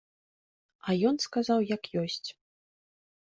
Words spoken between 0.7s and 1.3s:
А ён